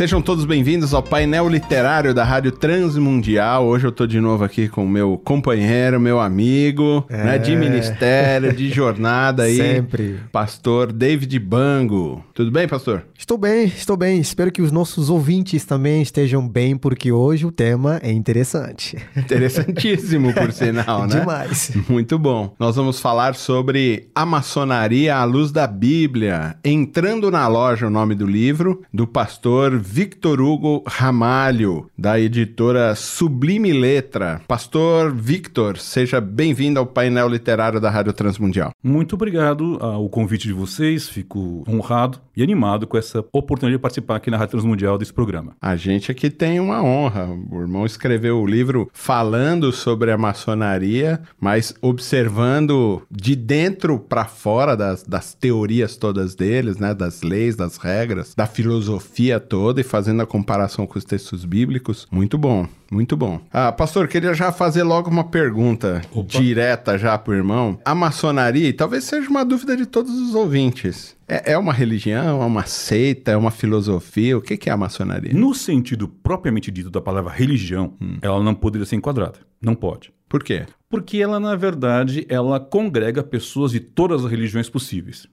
[0.00, 3.66] Sejam todos bem-vindos ao painel literário da Rádio Transmundial.
[3.66, 7.22] Hoje eu tô de novo aqui com o meu companheiro, meu amigo, É.
[7.22, 9.58] né, de ministério, de jornada aí.
[9.58, 10.18] Sempre.
[10.32, 12.24] Pastor David Bango.
[12.32, 13.04] Tudo bem, pastor?
[13.18, 14.18] Estou bem, estou bem.
[14.18, 18.96] Espero que os nossos ouvintes também estejam bem, porque hoje o tema é interessante.
[19.14, 21.20] Interessantíssimo, por sinal, né?
[21.20, 21.72] Demais.
[21.90, 22.54] Muito bom.
[22.58, 26.56] Nós vamos falar sobre a maçonaria à luz da Bíblia.
[26.64, 33.72] Entrando na loja, o nome do livro, do pastor Victor Hugo Ramalho, da editora Sublime
[33.72, 34.40] Letra.
[34.46, 38.70] Pastor Victor, seja bem-vindo ao painel literário da Rádio Transmundial.
[38.84, 44.14] Muito obrigado ao convite de vocês, fico honrado e animado com essa oportunidade de participar
[44.14, 45.56] aqui na Rádio Transmundial desse programa.
[45.60, 47.28] A gente aqui tem uma honra.
[47.50, 54.76] O irmão escreveu o livro falando sobre a maçonaria, mas observando de dentro para fora
[54.76, 56.94] das, das teorias todas deles, né?
[56.94, 62.06] Das leis, das regras, da filosofia toda e fazendo a comparação com os textos bíblicos.
[62.10, 63.40] Muito bom, muito bom.
[63.52, 66.38] Ah, pastor, queria já fazer logo uma pergunta Opa.
[66.38, 67.78] direta já pro irmão.
[67.84, 71.16] A maçonaria, e talvez seja uma dúvida de todos os ouvintes.
[71.26, 74.36] É, é uma religião, é uma seita, é uma filosofia?
[74.36, 75.32] O que, que é a maçonaria?
[75.32, 79.38] No sentido propriamente dito da palavra religião, ela não poderia ser enquadrada.
[79.60, 80.12] Não pode.
[80.28, 80.66] Por quê?
[80.88, 85.26] Porque ela, na verdade, ela congrega pessoas de todas as religiões possíveis.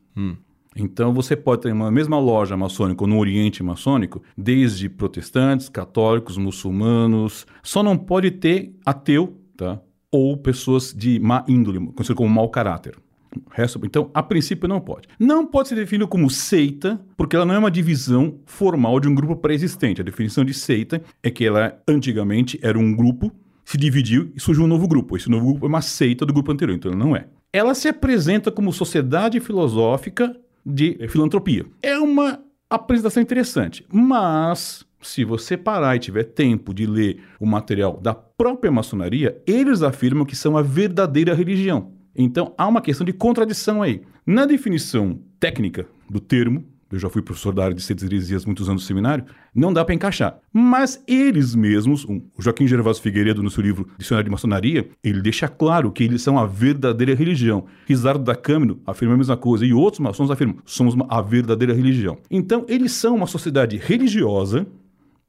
[0.75, 7.47] Então você pode ter uma mesma loja maçônica no Oriente maçônico, desde protestantes, católicos, muçulmanos.
[7.63, 9.79] Só não pode ter ateu, tá?
[10.11, 12.95] Ou pessoas de má índole, conhecido como mau caráter.
[13.83, 15.07] Então, a princípio não pode.
[15.19, 19.13] Não pode ser definido como seita, porque ela não é uma divisão formal de um
[19.13, 20.01] grupo pré-existente.
[20.01, 23.31] A definição de seita é que ela antigamente era um grupo,
[23.63, 25.17] se dividiu e surgiu um novo grupo.
[25.17, 27.27] Esse novo grupo é uma seita do grupo anterior, então ela não é.
[27.51, 30.35] Ela se apresenta como sociedade filosófica
[30.67, 31.65] de filantropia.
[31.81, 32.39] É uma
[32.69, 38.71] apresentação interessante, mas se você parar e tiver tempo de ler o material da própria
[38.71, 41.93] maçonaria, eles afirmam que são a verdadeira religião.
[42.13, 44.01] Então há uma questão de contradição aí.
[44.25, 48.83] Na definição técnica do termo, eu já fui professor da área de heresias muitos anos
[48.83, 50.39] no seminário, não dá para encaixar.
[50.53, 55.47] Mas eles mesmos, o Joaquim Gervásio Figueiredo, no seu livro Dicionário de Maçonaria, ele deixa
[55.47, 57.65] claro que eles são a verdadeira religião.
[57.85, 62.17] Risardo da Câmara afirma a mesma coisa, e outros maçons afirmam, somos a verdadeira religião.
[62.29, 64.65] Então, eles são uma sociedade religiosa,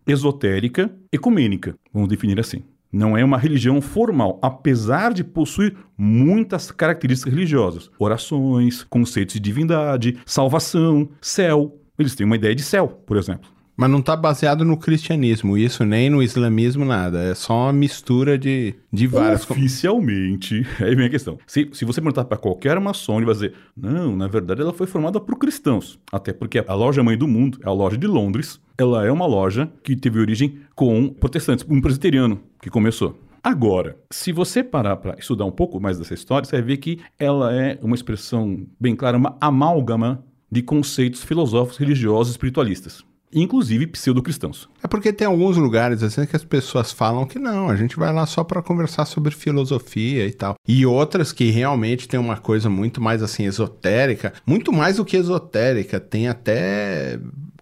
[0.07, 2.63] esotérica, ecumênica, vamos definir assim.
[2.93, 7.91] Não é uma religião formal, apesar de possuir muitas características religiosas.
[7.99, 11.79] Orações, conceitos de divindade, salvação, céu.
[11.99, 13.51] Eles têm uma ideia de céu, por exemplo.
[13.77, 17.23] Mas não tá baseado no cristianismo, isso nem no islamismo, nada.
[17.23, 19.49] É só uma mistura de, de várias.
[19.49, 21.39] Oficialmente, aí vem a questão.
[21.47, 24.89] Se, se você perguntar para qualquer maçom, ele vai dizer: não, na verdade ela foi
[24.89, 25.97] formada por cristãos.
[26.11, 28.61] Até porque a loja mãe do mundo é a loja de Londres.
[28.81, 33.19] Ela é uma loja que teve origem com protestantes, um presbiteriano que começou.
[33.43, 37.01] Agora, se você parar para estudar um pouco mais dessa história, você vai ver que
[37.19, 44.69] ela é uma expressão bem clara, uma amálgama de conceitos filosóficos, religiosos espiritualistas, inclusive pseudo-cristãos.
[44.81, 48.13] É porque tem alguns lugares assim que as pessoas falam que não, a gente vai
[48.13, 50.55] lá só pra conversar sobre filosofia e tal.
[50.67, 55.17] E outras que realmente tem uma coisa muito mais assim esotérica, muito mais do que
[55.17, 57.19] esotérica, tem até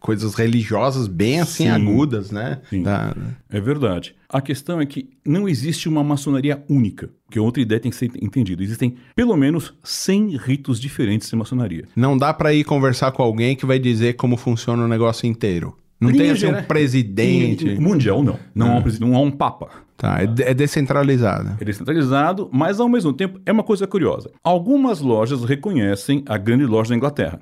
[0.06, 1.68] coisas religiosas bem assim Sim.
[1.70, 2.60] agudas, né?
[2.70, 2.82] Sim.
[2.82, 3.14] Da-
[3.50, 4.14] É verdade.
[4.28, 8.10] A questão é que não existe uma maçonaria única, que outra ideia tem que ser
[8.22, 8.62] entendida.
[8.62, 11.84] Existem pelo menos 100 ritos diferentes de maçonaria.
[11.94, 15.76] Não dá pra ir conversar com alguém que vai dizer como funciona o negócio inteiro.
[16.00, 17.68] Não tem Ninguém assim um gera- presidente.
[17.68, 18.38] Em- Mundial, não.
[18.54, 19.68] Não, há um presidente, não há um papa.
[19.96, 21.56] Tá, é, é descentralizado.
[21.58, 24.30] É descentralizado, mas ao mesmo tempo é uma coisa curiosa.
[24.44, 27.40] Algumas lojas reconhecem a grande loja da Inglaterra,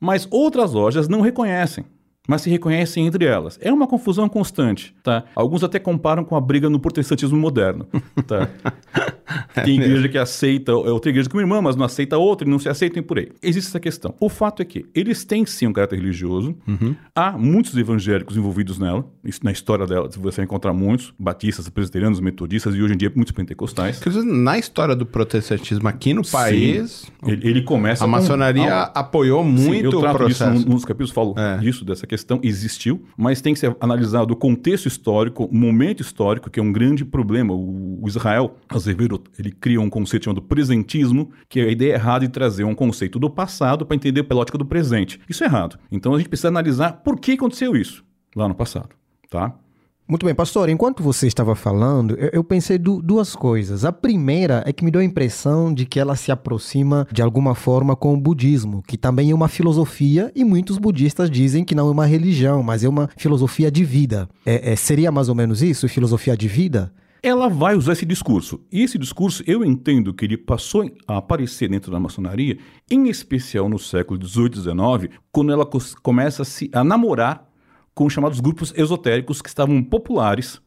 [0.00, 1.84] mas outras lojas não reconhecem.
[2.30, 3.58] Mas se reconhecem entre elas.
[3.60, 5.24] É uma confusão constante, tá?
[5.34, 7.86] Alguns até comparam com a briga no protestantismo moderno,
[8.24, 8.48] tá?
[9.64, 12.58] Tem igreja que aceita é outra igreja como irmã, mas não aceita outra e não
[12.58, 13.28] se aceitam e por aí.
[13.42, 14.14] Existe essa questão.
[14.20, 16.54] O fato é que eles têm sim um caráter religioso.
[17.14, 19.04] Há muitos evangélicos envolvidos nela.
[19.24, 21.12] Isso na história dela você vai encontrar muitos.
[21.18, 24.00] Batistas, presbiterianos, metodistas e hoje em dia muitos pentecostais.
[24.24, 26.90] Na história do protestantismo aqui no país,
[27.24, 27.30] Sim.
[27.30, 30.60] Ele, ele começa a com- maçonaria apoiou sim, muito eu o trato disso processo.
[30.64, 31.58] num, num dos capítulos, falo É.
[31.58, 32.19] disso, dessa questão.
[32.20, 36.62] Questão existiu, mas tem que ser analisado o contexto histórico, o momento histórico, que é
[36.62, 37.54] um grande problema.
[37.54, 42.26] O, o Israel, Azevedo, ele cria um conceito chamado presentismo, que é a ideia errada
[42.26, 45.20] de trazer um conceito do passado para entender pela ótica do presente.
[45.28, 45.78] Isso é errado.
[45.90, 48.04] Então a gente precisa analisar por que aconteceu isso
[48.36, 48.90] lá no passado,
[49.28, 49.54] tá?
[50.10, 50.68] Muito bem, pastor.
[50.68, 53.84] Enquanto você estava falando, eu, eu pensei du duas coisas.
[53.84, 57.54] A primeira é que me deu a impressão de que ela se aproxima de alguma
[57.54, 61.86] forma com o budismo, que também é uma filosofia e muitos budistas dizem que não
[61.86, 64.28] é uma religião, mas é uma filosofia de vida.
[64.44, 66.92] É, é, seria mais ou menos isso, filosofia de vida?
[67.22, 68.60] Ela vai usar esse discurso.
[68.72, 72.58] E esse discurso, eu entendo que ele passou a aparecer dentro da maçonaria,
[72.90, 75.68] em especial no século XVIII, XIX, quando ela
[76.02, 77.49] começa a, se, a namorar
[77.94, 80.60] com os chamados grupos esotéricos que estavam populares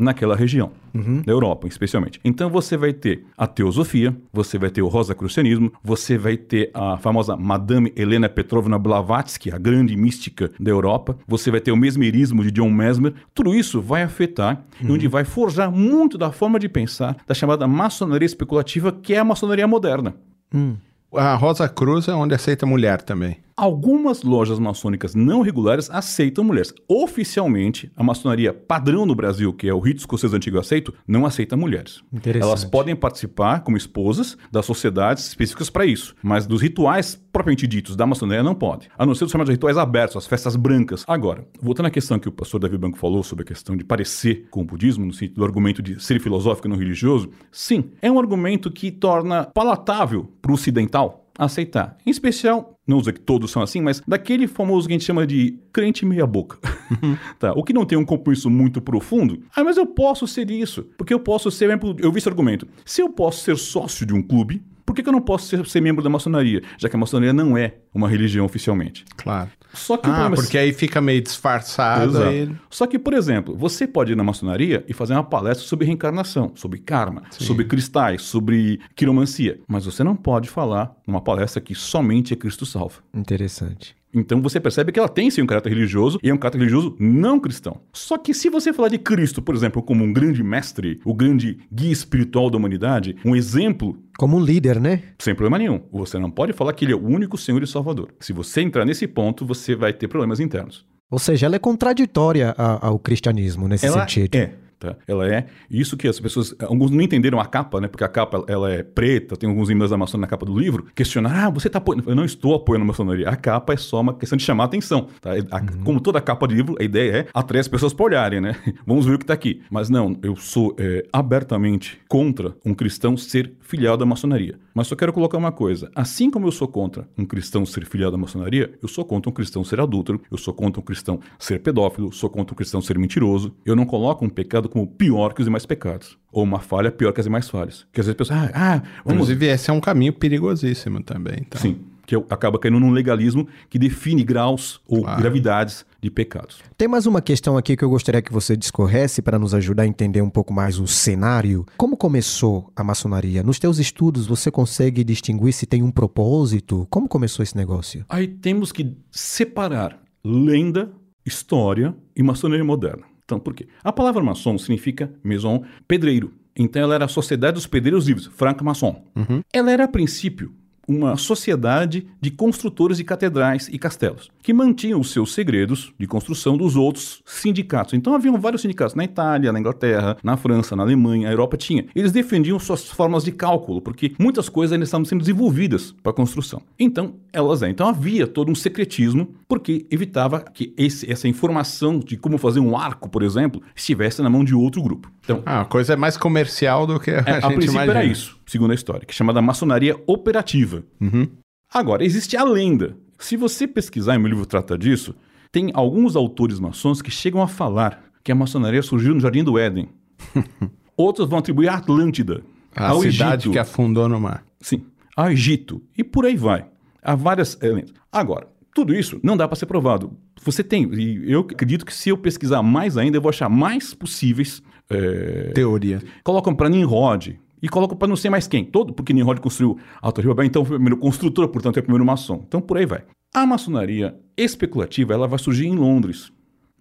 [0.00, 1.22] naquela região, uhum.
[1.22, 2.18] da Europa especialmente.
[2.24, 6.96] Então você vai ter a teosofia, você vai ter o rosacrucianismo, você vai ter a
[6.96, 12.42] famosa Madame Helena Petrovna Blavatsky, a grande mística da Europa, você vai ter o mesmerismo
[12.42, 13.12] de John Mesmer.
[13.34, 14.94] Tudo isso vai afetar uhum.
[14.94, 19.24] onde vai forjar muito da forma de pensar da chamada maçonaria especulativa, que é a
[19.24, 20.14] maçonaria moderna.
[20.52, 20.76] Hum.
[21.12, 23.38] A Rosa Cruz é onde aceita mulher também.
[23.60, 26.72] Algumas lojas maçônicas não regulares aceitam mulheres.
[26.88, 31.58] Oficialmente, a maçonaria padrão no Brasil, que é o rito escocês antigo aceito, não aceita
[31.58, 32.02] mulheres.
[32.40, 37.96] Elas podem participar como esposas das sociedades específicas para isso, mas dos rituais propriamente ditos
[37.96, 38.88] da maçonaria não pode.
[38.96, 41.04] A não ser dos chamados rituais abertos, as festas brancas.
[41.06, 44.48] Agora, voltando à questão que o pastor Davi Banco falou sobre a questão de parecer
[44.50, 48.10] com o budismo, no sentido do argumento de ser filosófico e não religioso, sim, é
[48.10, 51.96] um argumento que torna palatável para o ocidental aceitar.
[52.04, 55.26] Em especial, não usa que todos são assim, mas daquele famoso que a gente chama
[55.26, 56.58] de crente meia-boca.
[57.38, 57.52] tá?
[57.52, 59.42] O que não tem um compromisso muito profundo.
[59.54, 60.84] Ah, mas eu posso ser isso.
[60.98, 61.70] Porque eu posso ser.
[61.98, 62.66] Eu vi esse argumento.
[62.84, 65.64] Se eu posso ser sócio de um clube, por que, que eu não posso ser,
[65.66, 66.64] ser, membro da maçonaria?
[66.76, 69.04] Já que a maçonaria não é uma religião oficialmente.
[69.16, 69.48] Claro.
[69.72, 72.20] Só que ah, porque aí fica meio disfarçado.
[72.24, 72.50] Aí...
[72.68, 76.50] Só que, por exemplo, você pode ir na maçonaria e fazer uma palestra sobre reencarnação,
[76.56, 77.44] sobre karma, Sim.
[77.44, 79.60] sobre cristais, sobre quiromancia.
[79.68, 82.96] Mas você não pode falar numa palestra que somente é Cristo salva.
[83.14, 83.94] Interessante.
[84.12, 86.96] Então você percebe que ela tem sim um caráter religioso e é um caráter religioso
[86.98, 87.80] não cristão.
[87.92, 91.58] Só que se você falar de Cristo, por exemplo, como um grande mestre, o grande
[91.72, 93.96] guia espiritual da humanidade, um exemplo.
[94.18, 95.02] Como um líder, né?
[95.18, 95.80] Sem problema nenhum.
[95.92, 98.12] Você não pode falar que ele é o único Senhor e Salvador.
[98.20, 100.86] Se você entrar nesse ponto, você vai ter problemas internos.
[101.10, 104.36] Ou seja, ela é contraditória ao cristianismo nesse ela sentido.
[104.36, 104.52] É.
[104.80, 104.96] Tá?
[105.06, 107.86] Ela é isso que as pessoas, alguns não entenderam a capa, né?
[107.86, 110.86] Porque a capa ela é preta, tem alguns e-mails da maçonaria na capa do livro,
[110.94, 112.08] questionar, ah, você está apoiando.
[112.08, 113.28] Eu não estou apoiando a maçonaria.
[113.28, 115.08] A capa é só uma questão de chamar a atenção.
[115.20, 115.32] Tá?
[115.32, 115.84] A, uhum.
[115.84, 118.56] Como toda capa de livro, a ideia é atrair as pessoas para olharem, né?
[118.86, 119.60] Vamos ver o que está aqui.
[119.70, 124.58] Mas não, eu sou é, abertamente contra um cristão ser filial da maçonaria.
[124.74, 128.10] Mas só quero colocar uma coisa: assim como eu sou contra um cristão ser filial
[128.10, 131.60] da maçonaria, eu sou contra um cristão ser adúltero, eu sou contra um cristão ser
[131.60, 133.54] pedófilo, sou contra um cristão ser mentiroso.
[133.64, 136.18] Eu não coloco um pecado como pior que os demais pecados.
[136.32, 137.86] Ou uma falha pior que as demais falhas.
[137.92, 139.22] Que às vezes a pessoa, ah, ah vamos.
[139.22, 141.38] Inclusive, esse é um caminho perigosíssimo também.
[141.40, 141.60] Então.
[141.60, 141.78] Sim
[142.10, 145.22] que acaba caindo num legalismo que define graus ou claro.
[145.22, 146.60] gravidades de pecados.
[146.76, 149.86] Tem mais uma questão aqui que eu gostaria que você discorresse para nos ajudar a
[149.86, 151.66] entender um pouco mais o cenário.
[151.76, 153.42] Como começou a maçonaria?
[153.42, 156.86] Nos teus estudos, você consegue distinguir se tem um propósito?
[156.90, 158.04] Como começou esse negócio?
[158.08, 160.92] Aí temos que separar lenda,
[161.24, 163.04] história e maçonaria moderna.
[163.24, 163.68] Então, por quê?
[163.84, 166.32] A palavra maçom significa maison, pedreiro.
[166.56, 169.04] Então, ela era a Sociedade dos Pedreiros Vivos, franco-maçom.
[169.14, 169.40] Uhum.
[169.52, 170.52] Ela era, a princípio,
[170.90, 176.56] uma sociedade de construtores de catedrais e castelos, que mantinham os seus segredos de construção
[176.56, 177.94] dos outros sindicatos.
[177.94, 181.86] Então haviam vários sindicatos na Itália, na Inglaterra, na França, na Alemanha, a Europa tinha.
[181.94, 186.14] Eles defendiam suas formas de cálculo, porque muitas coisas ainda estavam sendo desenvolvidas para a
[186.14, 186.60] construção.
[186.78, 187.68] Então, elas é.
[187.68, 192.76] Então havia todo um secretismo, porque evitava que esse, essa informação de como fazer um
[192.76, 195.10] arco, por exemplo, estivesse na mão de outro grupo.
[195.22, 197.98] Então, ah, a coisa é mais comercial do que a é, gente a princípio imagina.
[197.98, 200.82] era isso, segundo a história, que é chamada maçonaria operativa.
[201.00, 201.28] Uhum.
[201.72, 202.96] Agora, existe a lenda.
[203.16, 205.14] Se você pesquisar, e meu livro trata disso,
[205.52, 209.56] tem alguns autores maçons que chegam a falar que a maçonaria surgiu no Jardim do
[209.56, 209.88] Éden.
[210.96, 212.42] Outros vão atribuir a Atlântida,
[212.74, 213.52] a ao cidade Egito.
[213.52, 214.44] que afundou no mar.
[214.60, 214.82] Sim,
[215.16, 215.80] ao Egito.
[215.96, 216.66] E por aí vai.
[217.00, 217.94] Há várias lendas.
[218.10, 220.12] Agora, tudo isso não dá para ser provado.
[220.42, 223.94] Você tem, e eu acredito que se eu pesquisar mais ainda, eu vou achar mais
[223.94, 226.02] possíveis é, Teoria.
[226.24, 227.38] Colocam para Nimrod.
[227.62, 228.64] E colocam para não sei mais quem.
[228.64, 231.82] Todo, porque Nimrod construiu a Torre Babel, então foi o primeiro construtor, portanto é o
[231.82, 232.44] primeiro maçom.
[232.46, 233.04] Então por aí vai.
[233.34, 236.32] A maçonaria especulativa ela vai surgir em Londres,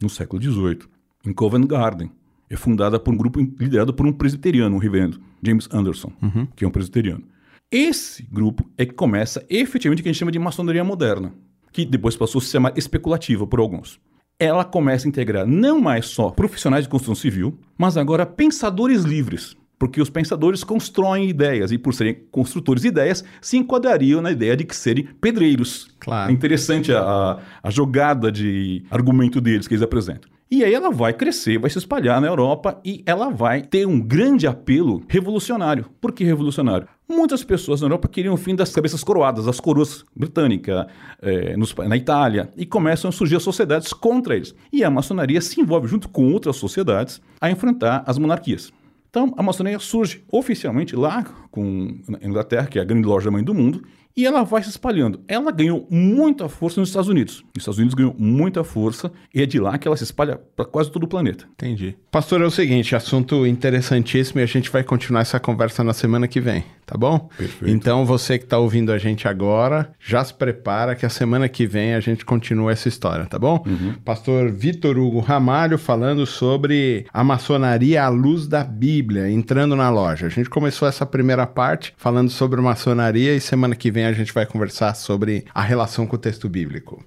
[0.02, 0.80] no século XVIII,
[1.26, 2.10] em Covent Garden.
[2.50, 6.48] É fundada por um grupo liderado por um presbiteriano, um reverendo, James Anderson, uhum.
[6.56, 7.24] que é um presbiteriano.
[7.72, 11.34] Esse grupo é que começa efetivamente o que a gente chama de maçonaria moderna,
[11.72, 14.00] que depois passou a se chamar especulativa por alguns.
[14.40, 19.56] ela começa a integrar não mais só profissionais de construção civil, mas agora pensadores livres.
[19.80, 24.56] Porque os pensadores constroem ideias e, por serem construtores de ideias, se enquadrariam na ideia
[24.56, 25.90] de que serem pedreiros.
[26.00, 26.30] Claro.
[26.30, 30.30] É interessante a, a jogada de argumento deles que eles apresentam.
[30.52, 34.02] E aí ela vai crescer, vai se espalhar na Europa e ela vai ter um
[34.02, 35.86] grande apelo revolucionário.
[36.02, 36.88] Por que revolucionário?
[37.08, 40.88] Muitas pessoas na Europa queriam o fim das cabeças coroadas, das coroas britânicas,
[41.22, 44.56] é, nos, na Itália, e começam a surgir as sociedades contra eles.
[44.74, 48.74] E a maçonaria se envolve junto com outras sociedades a enfrentar as monarquias.
[49.10, 53.44] Então, a maçonaria surge oficialmente lá com a Inglaterra, que é a grande loja mãe
[53.44, 53.84] do mundo,
[54.16, 55.22] e ela vai se espalhando.
[55.28, 57.44] Ela ganhou muita força nos Estados Unidos.
[57.56, 60.66] Os Estados Unidos ganhou muita força e é de lá que ela se espalha para
[60.66, 61.46] quase todo o planeta.
[61.54, 61.96] Entendi.
[62.12, 66.28] Pastor, é o seguinte, assunto interessantíssimo e a gente vai continuar essa conversa na semana
[66.28, 67.30] que vem, tá bom?
[67.38, 67.70] Perfeito.
[67.70, 71.66] Então, você que está ouvindo a gente agora, já se prepara que a semana que
[71.66, 73.64] vem a gente continua essa história, tá bom?
[74.04, 80.26] Pastor Vitor Hugo Ramalho falando sobre a maçonaria à luz da Bíblia, entrando na loja.
[80.28, 84.34] A gente começou essa primeira parte falando sobre maçonaria e semana que vem a gente
[84.34, 87.04] vai conversar sobre a relação com o texto bíblico.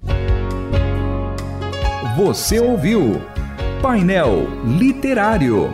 [2.15, 3.21] Você ouviu
[3.81, 5.73] Painel Literário.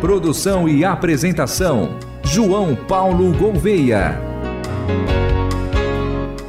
[0.00, 4.18] Produção e apresentação: João Paulo Gouveia.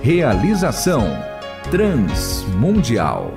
[0.02, 1.06] Realização:
[1.70, 3.34] Transmundial.